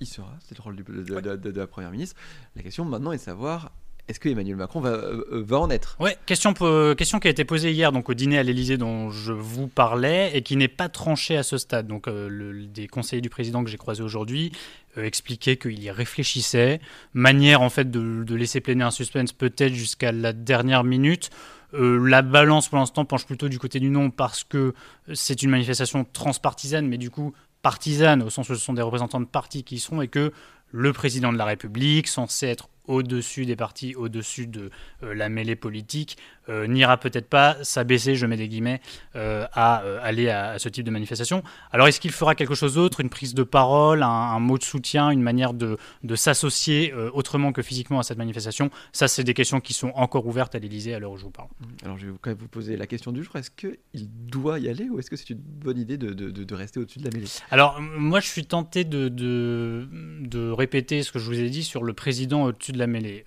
y 0.00 0.06
sera. 0.06 0.36
C'est 0.40 0.56
le 0.56 0.62
rôle 0.62 0.76
de, 0.76 1.50
la 1.50 1.66
Première 1.66 1.90
ministre. 1.90 2.16
La 2.54 2.62
question 2.62 2.84
maintenant 2.84 3.12
est 3.12 3.16
de 3.16 3.22
savoir 3.22 3.72
est-ce 4.08 4.20
que 4.20 4.28
Emmanuel 4.28 4.56
Macron 4.56 4.80
va, 4.80 4.98
va 5.30 5.58
en 5.58 5.70
être? 5.70 5.96
Oui, 6.00 6.10
question, 6.26 6.52
qui 6.54 7.28
a 7.28 7.30
été 7.30 7.44
posée 7.44 7.72
hier 7.72 7.90
donc, 7.92 8.08
au 8.08 8.14
dîner 8.14 8.38
à 8.38 8.42
l'Elysée 8.42 8.76
dont 8.76 9.10
je 9.10 9.32
vous 9.32 9.66
parlais 9.66 10.36
et 10.36 10.42
qui 10.42 10.56
n'est 10.56 10.68
pas 10.68 10.88
tranchée 10.88 11.36
à 11.36 11.42
ce 11.42 11.56
stade. 11.56 11.86
Donc, 11.86 12.06
le, 12.06 12.66
des 12.66 12.86
conseillers 12.86 13.22
du 13.22 13.30
président 13.30 13.64
que 13.64 13.70
j'ai 13.70 13.78
croisés 13.78 14.02
aujourd'hui 14.02 14.52
euh, 14.96 15.04
expliquer 15.04 15.56
qu'il 15.56 15.82
y 15.82 15.90
réfléchissait, 15.90 16.80
manière 17.14 17.62
en 17.62 17.70
fait 17.70 17.90
de, 17.90 18.34
laisser 18.34 18.60
planer 18.60 18.84
un 18.84 18.92
suspense 18.92 19.32
peut-être 19.32 19.72
jusqu'à 19.74 20.12
la 20.12 20.32
dernière 20.32 20.84
minute. 20.84 21.30
Euh, 21.72 21.98
la 22.06 22.22
balance 22.22 22.68
pour 22.68 22.78
l'instant 22.78 23.04
penche 23.04 23.26
plutôt 23.26 23.48
du 23.48 23.58
côté 23.58 23.80
du 23.80 23.90
non 23.90 24.10
parce 24.10 24.44
que 24.44 24.72
c'est 25.12 25.42
une 25.42 25.50
manifestation 25.50 26.04
transpartisane, 26.04 26.86
mais 26.86 26.98
du 26.98 27.10
coup 27.10 27.32
partisane 27.62 28.22
au 28.22 28.30
sens 28.30 28.48
où 28.50 28.54
ce 28.54 28.60
sont 28.60 28.74
des 28.74 28.82
représentants 28.82 29.20
de 29.20 29.26
partis 29.26 29.64
qui 29.64 29.76
y 29.76 29.78
seront 29.80 30.00
et 30.00 30.08
que 30.08 30.32
le 30.70 30.92
président 30.92 31.32
de 31.32 31.38
la 31.38 31.46
République, 31.46 32.06
censé 32.06 32.46
être 32.46 32.68
au-dessus 32.86 33.46
des 33.46 33.56
partis, 33.56 33.94
au-dessus 33.94 34.46
de 34.46 34.70
euh, 35.02 35.14
la 35.14 35.28
mêlée 35.28 35.56
politique, 35.56 36.18
euh, 36.48 36.66
n'ira 36.66 36.96
peut-être 36.96 37.28
pas 37.28 37.56
s'abaisser, 37.62 38.14
je 38.14 38.26
mets 38.26 38.36
des 38.36 38.48
guillemets, 38.48 38.80
euh, 39.16 39.46
à 39.52 39.76
aller 40.02 40.28
à, 40.28 40.58
ce 40.58 40.68
type 40.68 40.84
de 40.84 40.90
manifestation. 40.90 41.42
Alors 41.72 41.88
est-ce 41.88 42.00
qu'il 42.00 42.12
fera 42.12 42.34
quelque 42.34 42.54
chose 42.54 42.74
d'autre, 42.74 43.00
une 43.00 43.10
prise 43.10 43.34
de 43.34 43.42
parole, 43.42 44.02
un, 44.02 44.38
mot 44.38 44.58
de 44.58 44.64
soutien, 44.64 45.10
une 45.10 45.22
manière 45.22 45.54
de, 45.54 45.78
de 46.02 46.16
s'associer 46.16 46.92
autrement 47.12 47.52
que 47.52 47.62
physiquement 47.62 47.98
à 47.98 48.02
cette 48.02 48.18
manifestation? 48.18 48.70
Ça, 48.92 49.08
c'est 49.08 49.24
des 49.24 49.34
questions 49.34 49.60
qui 49.60 49.72
sont 49.72 49.92
encore 49.94 50.26
ouvertes 50.26 50.54
à 50.54 50.58
l'Élysée 50.58 50.94
à 50.94 50.98
l'heure 50.98 51.12
où 51.12 51.16
je 51.16 51.24
vous 51.24 51.30
parle. 51.30 51.48
Alors 51.84 51.96
je 51.96 52.06
vais 52.06 52.12
quand 52.20 52.30
même 52.30 52.38
vous 52.38 52.48
poser 52.48 52.76
la 52.76 52.86
question 52.86 53.12
du 53.12 53.22
jour. 53.22 53.36
Est-ce 53.36 53.50
qu'il 53.50 54.08
doit 54.10 54.58
y 54.58 54.68
aller 54.68 54.88
ou 54.88 54.98
est-ce 54.98 55.10
que 55.10 55.16
c'est 55.16 55.30
une 55.30 55.38
bonne 55.38 55.78
idée 55.78 55.96
de, 55.96 56.12
de, 56.12 56.30
de 56.30 56.54
rester 56.54 56.80
au-dessus 56.80 56.98
de 56.98 57.04
la 57.04 57.10
mêlée? 57.10 57.28
Alors 57.50 57.80
moi, 57.80 58.20
je 58.20 58.28
suis 58.28 58.44
tenté 58.46 58.84
de, 58.84 59.08
de, 59.08 60.50
répéter 60.50 61.02
ce 61.02 61.12
que 61.12 61.18
je 61.18 61.26
vous 61.26 61.40
ai 61.40 61.50
dit 61.50 61.64
sur 61.64 61.82
le 61.82 61.92
président 61.92 62.44
au-dessus 62.44 62.72
de 62.72 62.78
la 62.78 62.86
mêlée. 62.86 63.24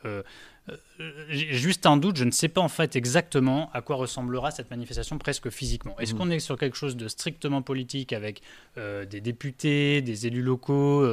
Euh, 0.70 0.76
euh, 1.00 1.12
juste 1.30 1.86
un 1.86 1.98
doute, 1.98 2.18
je 2.18 2.24
ne 2.24 2.32
sais 2.32 2.48
pas 2.50 2.62
en 2.62 2.68
fait 2.68 2.96
exactement 2.96 3.70
à 3.74 3.82
quoi 3.82 3.96
ressemblera 3.96 4.52
cette 4.52 4.70
manifestation 4.70 5.18
presque 5.18 5.50
physiquement. 5.50 5.98
Est-ce 6.00 6.14
mmh. 6.14 6.18
qu'on 6.18 6.30
est 6.30 6.40
sur 6.40 6.58
quelque 6.58 6.78
chose 6.78 6.98
de 6.98 7.08
strictement 7.08 7.62
politique 7.62 8.14
avec 8.14 8.42
euh, 8.78 9.06
des 9.06 9.22
députés, 9.22 10.02
des 10.02 10.28
élus 10.28 10.42
locaux, 10.42 11.08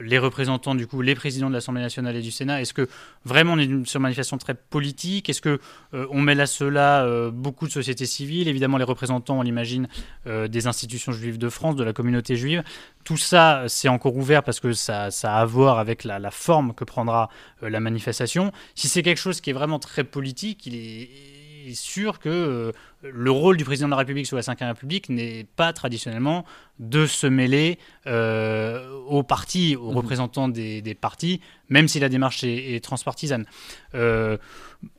les 0.00 0.18
représentants, 0.18 0.74
du 0.74 0.86
coup, 0.86 1.02
les 1.02 1.14
présidents 1.14 1.48
de 1.48 1.54
l'Assemblée 1.54 1.82
nationale 1.82 2.16
et 2.16 2.22
du 2.22 2.30
Sénat 2.30 2.60
Est-ce 2.60 2.74
que 2.74 2.88
vraiment 3.24 3.54
on 3.54 3.58
est 3.58 3.86
sur 3.86 3.98
une 3.98 4.02
manifestation 4.02 4.38
très 4.38 4.54
politique? 4.54 5.28
Est-ce 5.28 5.40
que 5.40 5.60
euh, 5.94 6.06
on 6.10 6.20
mêle 6.20 6.40
à 6.40 6.46
cela 6.46 7.04
euh, 7.04 7.30
beaucoup 7.30 7.66
de 7.66 7.72
sociétés 7.72 8.06
civiles? 8.06 8.48
Évidemment, 8.48 8.78
les 8.78 8.84
représentants, 8.84 9.38
on 9.38 9.42
l'imagine, 9.42 9.88
euh, 10.26 10.48
des 10.48 10.66
institutions 10.66 11.12
juives 11.12 11.38
de 11.38 11.48
France, 11.48 11.76
de 11.76 11.84
la 11.84 11.92
communauté 11.92 12.36
juive. 12.36 12.62
Tout 13.04 13.16
ça, 13.16 13.64
c'est 13.68 13.88
encore 13.88 14.16
ouvert 14.16 14.42
parce 14.42 14.60
que 14.60 14.72
ça, 14.72 15.10
ça, 15.10 15.34
a 15.34 15.40
à 15.40 15.44
voir 15.44 15.78
avec 15.78 16.04
la, 16.04 16.18
la 16.18 16.30
forme 16.30 16.74
que 16.74 16.84
prendra 16.84 17.30
la 17.62 17.80
manifestation. 17.80 18.52
Si 18.74 18.88
c'est 18.88 19.02
quelque 19.02 19.18
chose 19.18 19.40
qui 19.40 19.50
est 19.50 19.54
vraiment 19.54 19.78
très 19.78 20.04
politique, 20.04 20.66
il 20.66 20.74
est 20.74 21.74
sûr 21.74 22.18
que 22.18 22.72
le 23.02 23.30
rôle 23.30 23.56
du 23.56 23.64
président 23.64 23.86
de 23.86 23.92
la 23.92 23.98
République 23.98 24.26
sous 24.26 24.36
la 24.36 24.42
Ve 24.42 24.56
République 24.60 25.08
n'est 25.08 25.46
pas 25.56 25.72
traditionnellement 25.72 26.44
de 26.78 27.06
se 27.06 27.26
mêler 27.26 27.78
euh, 28.06 28.98
aux 29.08 29.22
partis, 29.22 29.76
aux 29.76 29.92
mmh. 29.92 29.96
représentants 29.96 30.48
des, 30.48 30.96
partis, 31.00 31.40
même 31.68 31.88
si 31.88 31.98
la 32.00 32.08
démarche 32.08 32.44
est, 32.44 32.82
transpartisane. 32.82 33.46
Euh, 33.94 34.36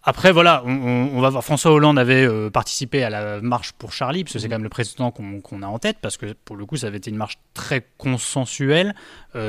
après, 0.04 0.34
voilà, 0.34 0.62
on, 0.66 1.22
va 1.22 1.30
voir. 1.30 1.42
François 1.42 1.72
Hollande 1.72 1.98
avait 1.98 2.28
euh, 2.28 2.50
participé 2.50 3.02
à 3.02 3.10
la 3.10 3.40
marche 3.40 3.72
pour 3.72 3.94
Charlie, 3.94 4.26
parce 4.26 4.34
que 4.34 4.40
c'est 4.40 4.48
mmh. 4.48 4.50
quand 4.50 4.56
même 4.56 4.64
le 4.64 4.70
président 4.70 5.12
qu'on 5.12 5.64
a 5.64 5.68
en 5.68 5.80
tête, 5.80 5.98
parce 6.02 6.18
que 6.18 6.34
pour 6.34 6.58
le 6.58 6.66
coup, 6.66 6.76
ça 6.76 6.88
avait 6.88 6.98
été 6.98 7.10
une 7.10 7.18
marche 7.18 7.40
très 7.54 7.86
consensuelle, 7.98 8.94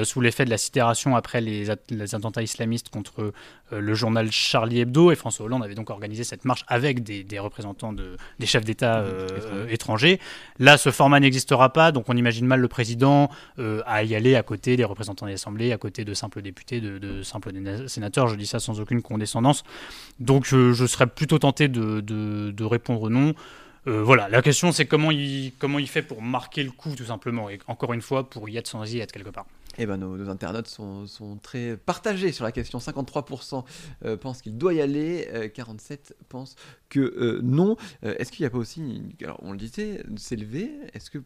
sous 0.05 0.21
l'effet 0.21 0.45
de 0.45 0.51
la 0.51 0.59
sidération 0.59 1.17
après 1.17 1.41
les, 1.41 1.71
attentats 1.71 2.43
islamistes 2.43 2.91
contre 2.91 3.33
le 3.73 3.95
journal 3.95 4.31
Charlie 4.31 4.81
Hebdo. 4.81 5.11
Et 5.11 5.17
François 5.17 5.47
Hollande 5.47 5.65
avait 5.65 5.75
donc 5.75 5.91
organisé 5.91 6.23
cette 6.23 6.45
marche 6.45 6.65
avec 6.69 7.03
des, 7.03 7.25
des 7.25 7.39
représentants 7.39 7.93
de, 7.93 8.17
des 8.41 8.47
chefs 8.47 8.65
d'État 8.65 8.99
euh, 8.99 9.69
étrangers. 9.69 10.19
Là, 10.59 10.77
ce 10.77 10.91
format 10.91 11.21
n'existera 11.21 11.73
pas, 11.73 11.93
donc 11.93 12.07
on 12.09 12.17
imagine 12.17 12.47
mal 12.47 12.59
le 12.59 12.67
président 12.67 13.31
euh, 13.61 13.83
à 13.87 14.03
y 14.03 14.17
aller 14.17 14.35
à 14.35 14.43
côté 14.43 14.77
des 14.77 14.85
représentants 14.85 15.27
de 15.27 15.31
l'Assemblée, 15.31 15.71
à 15.71 15.79
côté 15.79 16.05
de 16.05 16.13
simples 16.15 16.43
députés, 16.43 16.81
de, 16.81 17.23
simples 17.23 17.53
sénateurs. 17.87 18.27
Je 18.27 18.35
dis 18.35 18.47
ça 18.47 18.59
sans 18.59 18.81
aucune 18.81 19.03
condescendance. 19.03 19.63
Donc 20.19 20.53
euh, 20.53 20.73
je 20.73 20.87
serais 20.87 21.07
plutôt 21.07 21.39
tenté 21.39 21.69
de, 21.69 22.65
répondre 22.65 23.11
non. 23.11 23.35
voilà, 23.87 24.29
la 24.29 24.43
question 24.43 24.71
c'est 24.73 24.87
comment 24.87 25.11
il, 25.11 25.53
comment 25.59 25.79
il 25.79 25.89
fait 25.89 26.03
pour 26.03 26.23
marquer 26.23 26.63
le 26.63 26.71
coup 26.71 26.95
tout 26.97 27.07
simplement, 27.07 27.51
et 27.51 27.59
encore 27.67 27.93
une 27.93 28.03
fois 28.03 28.29
pour 28.29 28.49
y 28.49 28.57
être 28.57 28.67
sans 28.67 28.85
y 28.93 29.01
être 29.01 29.13
quelque 29.13 29.31
part. 29.31 29.47
Eh 29.83 29.87
ben, 29.87 29.97
nos, 29.97 30.29
internautes 30.29 30.67
sont, 30.69 31.39
très 31.43 31.79
partagés 31.79 32.33
sur 32.33 32.45
la 32.45 32.53
question. 32.53 32.79
53% 32.79 33.65
euh, 34.05 34.19
pensent 34.19 34.43
qu'il 34.43 34.59
doit 34.59 34.75
y 34.75 34.83
aller, 34.83 35.27
euh, 35.33 35.49
47% 35.49 36.13
pensent 36.29 36.55
que 36.91 37.01
euh, 37.01 37.41
non. 37.43 37.77
Euh, 38.05 38.15
Est-ce 38.19 38.31
qu'il 38.31 38.43
n'y 38.43 38.47
a 38.47 38.51
pas 38.51 38.59
aussi, 38.59 39.17
alors 39.23 39.39
on 39.43 39.53
le 39.53 39.57
disait, 39.57 40.05
s'élever? 40.19 40.71
Est-ce 40.93 41.11
que 41.11 41.17
euh, 41.19 41.23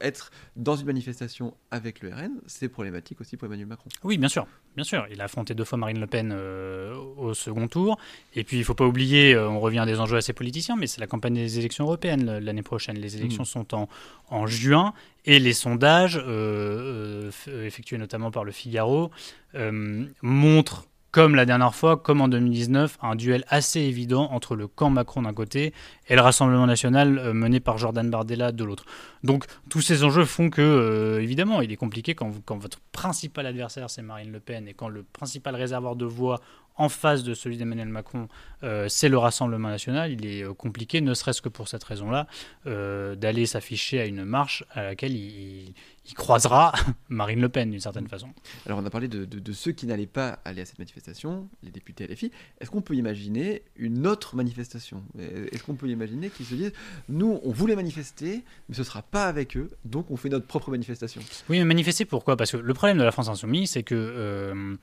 être 0.00 0.30
dans 0.56 0.76
une 0.76 0.86
manifestation 0.86 1.54
avec 1.70 2.00
le 2.02 2.10
RN, 2.10 2.32
c'est 2.46 2.68
problématique 2.68 3.20
aussi 3.20 3.36
pour 3.36 3.46
Emmanuel 3.46 3.66
Macron 3.66 3.88
Oui, 4.02 4.18
bien 4.18 4.28
sûr, 4.28 4.46
bien 4.76 4.84
sûr. 4.84 5.06
Il 5.10 5.20
a 5.20 5.24
affronté 5.24 5.54
deux 5.54 5.64
fois 5.64 5.78
Marine 5.78 5.98
Le 6.00 6.06
Pen 6.06 6.32
euh, 6.32 6.94
au 7.16 7.34
second 7.34 7.68
tour. 7.68 7.98
Et 8.34 8.44
puis, 8.44 8.58
il 8.58 8.64
faut 8.64 8.74
pas 8.74 8.86
oublier, 8.86 9.34
euh, 9.34 9.48
on 9.48 9.60
revient 9.60 9.80
à 9.80 9.86
des 9.86 10.00
enjeux 10.00 10.16
assez 10.16 10.32
politiciens, 10.32 10.76
mais 10.76 10.86
c'est 10.86 11.00
la 11.00 11.06
campagne 11.06 11.34
des 11.34 11.58
élections 11.58 11.84
européennes 11.84 12.38
l'année 12.38 12.62
prochaine. 12.62 12.96
Les 12.98 13.16
élections 13.16 13.42
Mhm. 13.42 13.46
sont 13.46 13.74
en, 13.74 13.88
en 14.28 14.46
juin 14.46 14.94
et 15.24 15.38
les 15.38 15.52
sondages, 15.54 16.20
euh, 16.24 17.30
effectués 17.62 17.98
notamment 17.98 18.30
par 18.30 18.44
le 18.44 18.52
Figaro, 18.52 19.10
montrent 20.22 20.86
comme 21.14 21.36
la 21.36 21.46
dernière 21.46 21.76
fois, 21.76 21.96
comme 21.96 22.20
en 22.20 22.26
2019, 22.26 22.98
un 23.00 23.14
duel 23.14 23.44
assez 23.46 23.78
évident 23.78 24.32
entre 24.32 24.56
le 24.56 24.66
camp 24.66 24.90
Macron 24.90 25.22
d'un 25.22 25.32
côté 25.32 25.72
et 26.08 26.16
le 26.16 26.20
Rassemblement 26.20 26.66
national 26.66 27.18
euh, 27.18 27.32
mené 27.32 27.60
par 27.60 27.78
Jordan 27.78 28.10
Bardella 28.10 28.50
de 28.50 28.64
l'autre. 28.64 28.84
Donc 29.22 29.44
tous 29.70 29.80
ces 29.80 30.02
enjeux 30.02 30.24
font 30.24 30.50
que, 30.50 30.60
euh, 30.60 31.22
évidemment, 31.22 31.60
il 31.60 31.70
est 31.70 31.76
compliqué 31.76 32.16
quand, 32.16 32.28
votre 32.56 32.80
principal 32.90 33.46
adversaire 33.46 33.90
c'est 33.90 34.02
Marine 34.02 34.32
Le 34.32 34.40
Pen 34.40 34.66
et 34.66 34.74
quand 34.74 34.88
le 34.88 35.04
principal 35.04 35.54
réservoir 35.54 35.94
de 35.94 36.04
voix 36.04 36.40
en 36.76 36.88
face 36.88 37.22
de 37.22 37.34
celui 37.34 37.56
d'Emmanuel 37.56 37.88
Macron 37.88 38.28
euh, 38.64 38.88
c'est 38.88 39.08
le 39.08 39.18
Rassemblement 39.18 39.68
national. 39.68 40.10
Il 40.12 40.24
est 40.26 40.42
euh, 40.42 40.54
compliqué, 40.54 41.00
ne 41.00 41.12
serait-ce 41.14 41.42
que 41.42 41.48
pour 41.50 41.68
cette 41.68 41.84
raison-là, 41.84 42.26
euh, 42.66 43.14
d'aller 43.14 43.44
s'afficher 43.46 44.00
à 44.00 44.06
une 44.06 44.24
marche 44.24 44.64
à 44.72 44.82
laquelle 44.84 45.14
il, 45.14 45.74
croisera 46.14 46.72
Marine 47.08 47.40
Le 47.40 47.48
Pen 47.48 47.70
d'une 47.70 47.80
certaine 47.80 48.08
façon. 48.08 48.28
Alors 48.66 48.78
on 48.78 48.86
a 48.86 48.90
parlé 48.90 49.08
de, 49.08 49.24
de- 49.24 49.38
de 49.38 49.52
ceux 49.52 49.72
qui 49.72 49.86
n'allaient 49.86 50.06
pas 50.06 50.38
aller 50.44 50.62
à 50.62 50.64
cette 50.64 50.78
manifestation, 50.78 51.48
les 51.62 51.70
députés 51.70 52.06
LFI. 52.06 52.30
Est-ce 52.60 52.70
qu'on 52.70 52.80
peut 52.82 52.94
imaginer 52.94 53.62
une 53.76 54.06
autre 54.06 54.34
manifestation? 54.34 55.02
Est-ce 55.18 55.62
qu'on 55.62 55.74
peut 55.74 55.88
imaginer 55.88 56.30
qu'ils 56.30 56.46
se 56.46 56.54
disent, 56.54 56.72
nous 57.08 57.40
on 57.44 57.50
voulait 57.52 57.76
manifester, 57.76 58.42
mais 58.68 58.74
ce 58.74 58.84
sera 58.84 59.02
pas 59.02 59.26
avec 59.26 59.56
eux, 59.56 59.70
donc 59.84 60.10
on 60.10 60.16
fait 60.16 60.28
notre 60.30 60.46
propre 60.46 60.70
manifestation? 60.70 61.20
Oui, 61.48 61.58
mais 61.58 61.64
manifester 61.64 62.04
pourquoi? 62.04 62.36
Parce 62.36 62.52
que 62.52 62.56
le 62.56 62.74
problème 62.74 62.98
de 62.98 63.04
la 63.04 63.12
France 63.12 63.28
insoumise, 63.28 63.70
c'est 63.72 63.82
que 63.82 63.94
euh, 63.94 64.76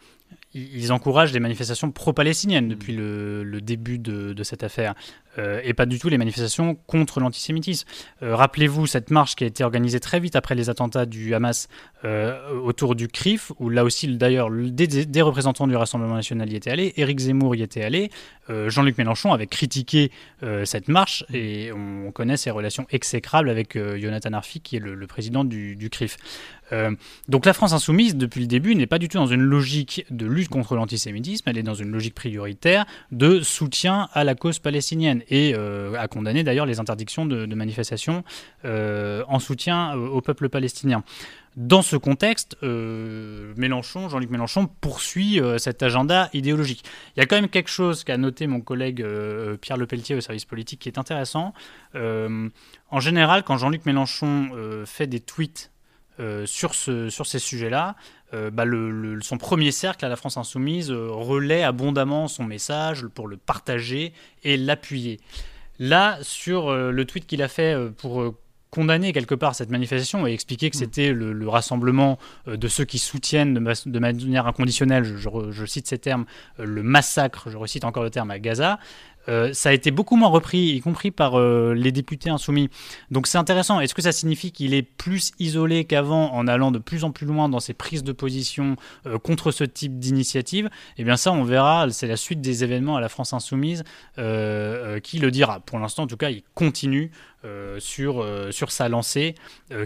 ils 0.53 0.91
encouragent 0.91 1.31
des 1.31 1.39
manifestations 1.39 1.91
pro-palestiniennes 1.91 2.67
depuis 2.67 2.93
le, 2.93 3.59
début 3.61 3.99
de, 3.99 4.43
cette 4.43 4.63
affaire, 4.63 4.95
euh, 5.37 5.61
et 5.63 5.73
pas 5.73 5.85
du 5.85 5.97
tout 5.97 6.09
les 6.09 6.17
manifestations 6.17 6.75
contre 6.87 7.19
l'antisémitisme. 7.19 7.87
Euh, 8.21 8.35
Rappelez-vous 8.35 8.85
cette 8.85 9.11
marche 9.11 9.35
qui 9.35 9.45
a 9.45 9.47
été 9.47 9.63
organisée 9.63 9.99
très 9.99 10.19
vite 10.19 10.35
après 10.35 10.55
les 10.55 10.69
attentats 10.69 11.05
du 11.05 11.33
Hamas 11.33 11.69
euh, 12.03 12.53
autour 12.59 12.95
du 12.95 13.07
CRIF, 13.07 13.51
où 13.59 13.69
là 13.69 13.85
aussi, 13.85 14.07
d'ailleurs, 14.09 14.49
le- 14.49 14.71
des, 14.71 15.21
représentants 15.21 15.67
du 15.67 15.75
Rassemblement 15.75 16.15
national 16.15 16.51
y 16.51 16.55
étaient 16.55 16.71
allés, 16.71 16.93
Éric 16.97 17.19
Zemmour 17.19 17.55
y 17.55 17.61
était 17.61 17.83
allé, 17.83 18.09
Jean-Luc 18.67 18.97
Mélenchon 18.97 19.31
avait 19.31 19.47
critiqué 19.47 20.11
cette 20.65 20.89
marche, 20.89 21.23
et 21.33 21.71
on 21.71 22.11
connaît 22.11 22.35
ses 22.35 22.51
relations 22.51 22.85
exécrables 22.89 23.49
avec 23.49 23.77
Jonathan 23.77 24.33
Arfi, 24.33 24.59
qui 24.59 24.75
est 24.75 24.79
le, 24.79 24.93
le 24.93 25.07
président 25.07 25.45
du, 25.45 25.77
du 25.77 25.89
CRIF. 25.89 26.17
Euh, 26.71 26.91
donc 27.27 27.45
la 27.45 27.53
France 27.53 27.73
insoumise, 27.73 28.15
depuis 28.15 28.41
le 28.41 28.47
début, 28.47 28.75
n'est 28.75 28.87
pas 28.87 28.99
du 28.99 29.07
tout 29.07 29.17
dans 29.17 29.27
une 29.27 29.41
logique 29.41 30.05
de 30.09 30.25
lutte 30.25 30.49
contre 30.49 30.75
l'antisémitisme, 30.75 31.49
elle 31.49 31.57
est 31.57 31.63
dans 31.63 31.73
une 31.73 31.91
logique 31.91 32.15
prioritaire 32.15 32.85
de 33.11 33.41
soutien 33.41 34.09
à 34.13 34.23
la 34.23 34.35
cause 34.35 34.59
palestinienne 34.59 35.23
et 35.29 35.53
euh, 35.55 35.93
a 35.99 36.07
condamné 36.07 36.43
d'ailleurs 36.43 36.65
les 36.65 36.79
interdictions 36.79 37.25
de, 37.25 37.51
manifestations 37.51 38.23
euh, 38.65 39.23
en 39.27 39.39
soutien 39.39 39.93
au, 39.93 40.21
peuple 40.21 40.49
palestinien. 40.49 41.03
Dans 41.57 41.81
ce 41.81 41.97
contexte, 41.97 42.55
Mélenchon, 42.61 44.07
Jean-Luc 44.07 44.29
Mélenchon 44.29 44.69
poursuit 44.79 45.41
cet 45.57 45.83
agenda 45.83 46.29
idéologique. 46.31 46.85
Il 47.15 47.19
y 47.19 47.23
a 47.23 47.25
quand 47.25 47.35
même 47.35 47.49
quelque 47.49 47.69
chose 47.69 48.05
qu'a 48.05 48.15
noté 48.15 48.47
mon 48.47 48.61
collègue 48.61 49.05
Pierre 49.59 49.75
Lepelletier 49.75 50.15
au 50.15 50.21
service 50.21 50.45
politique 50.45 50.79
qui 50.79 50.87
est 50.87 50.97
intéressant. 50.97 51.53
En 51.93 52.99
général, 53.01 53.43
quand 53.43 53.57
Jean-Luc 53.57 53.85
Mélenchon 53.85 54.51
fait 54.85 55.07
des 55.07 55.19
tweets 55.19 55.71
euh, 56.19 56.45
sur, 56.45 56.75
ce, 56.75 57.09
sur 57.09 57.25
ces 57.25 57.39
sujets-là, 57.39 57.95
euh, 58.33 58.49
bah, 58.51 58.65
le- 58.65 58.91
le- 58.91 59.21
son 59.21 59.37
premier 59.37 59.71
cercle 59.71 60.05
à 60.05 60.09
la 60.09 60.15
France 60.15 60.37
insoumise 60.37 60.91
euh, 60.91 61.09
relaie 61.11 61.63
abondamment 61.63 62.27
son 62.27 62.43
message 62.43 63.05
pour 63.07 63.27
le 63.27 63.37
partager 63.37 64.13
et 64.43 64.57
l'appuyer. 64.57 65.19
Là, 65.79 66.17
sur 66.21 66.71
le 66.75 67.05
tweet 67.05 67.25
qu'il 67.25 67.41
a 67.41 67.47
fait 67.47 67.75
pour 67.97 68.35
condamner 68.69 69.11
quelque 69.11 69.35
part 69.35 69.53
cette 69.55 69.69
manifestation 69.69 70.25
et 70.27 70.31
expliquer 70.31 70.69
que 70.69 70.77
Mm. 70.77 70.79
c'était 70.79 71.11
le, 71.11 71.33
le 71.33 71.49
rassemblement 71.49 72.19
de 72.45 72.67
ceux 72.69 72.85
qui 72.85 72.99
soutiennent 72.99 73.53
de, 73.53 73.59
ma- 73.59 73.73
de 73.73 73.99
manière 73.99 74.47
inconditionnelle, 74.47 75.03
je, 75.03 75.29
je 75.49 75.65
cite 75.65 75.87
ces 75.87 75.97
termes, 75.97 76.25
le 76.57 76.83
massacre, 76.83 77.49
je 77.49 77.57
recite 77.57 77.83
encore 77.83 78.03
le 78.03 78.09
terme, 78.11 78.31
à 78.31 78.39
Gaza, 78.39 78.79
euh, 79.29 79.53
ça 79.53 79.69
a 79.69 79.73
été 79.73 79.91
beaucoup 79.91 80.15
moins 80.15 80.29
repris, 80.29 80.59
y 80.59 80.81
compris 80.81 81.11
par 81.11 81.39
euh, 81.39 81.73
les 81.73 81.91
députés 81.91 82.29
insoumis. 82.29 82.69
Donc 83.11 83.27
c'est 83.27 83.37
intéressant. 83.37 83.79
Est-ce 83.79 83.93
que 83.93 84.01
ça 84.01 84.11
signifie 84.11 84.51
qu'il 84.51 84.73
est 84.73 84.81
plus 84.81 85.31
isolé 85.39 85.85
qu'avant 85.85 86.33
en 86.33 86.47
allant 86.47 86.71
de 86.71 86.79
plus 86.79 87.03
en 87.03 87.11
plus 87.11 87.25
loin 87.25 87.49
dans 87.49 87.59
ses 87.59 87.73
prises 87.73 88.03
de 88.03 88.11
position 88.11 88.75
euh, 89.05 89.17
contre 89.19 89.51
ce 89.51 89.63
type 89.63 89.99
d'initiative? 89.99 90.69
Eh 90.97 91.03
bien 91.03 91.17
ça, 91.17 91.31
on 91.31 91.43
verra. 91.43 91.87
C'est 91.91 92.07
la 92.07 92.17
suite 92.17 92.41
des 92.41 92.63
événements 92.63 92.95
à 92.95 93.01
la 93.01 93.09
France 93.09 93.33
insoumise 93.33 93.83
qui 94.15 95.19
le 95.19 95.29
dira. 95.31 95.59
Pour 95.61 95.79
l'instant, 95.79 96.03
en 96.03 96.07
tout 96.07 96.17
cas, 96.17 96.29
il 96.29 96.43
continue 96.53 97.11
sur, 97.79 98.25
sur 98.51 98.71
sa 98.71 98.89
lancée, 98.89 99.35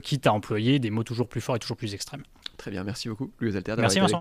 quitte 0.04 0.27
à 0.27 0.34
employer 0.34 0.80
des 0.80 0.89
mots 0.89 1.04
toujours 1.04 1.27
plus 1.27 1.42
forts 1.42 1.56
et 1.56 1.60
toujours 1.60 1.77
plus 1.77 1.94
extrêmes. 1.94 2.24
Très 2.58 2.72
bien, 2.72 2.84
merci 2.84 3.10
beaucoup, 3.10 3.32
Louis 3.39 3.56
Alter. 3.56 3.75
Merci 3.77 4.00
Vincent. 4.00 4.13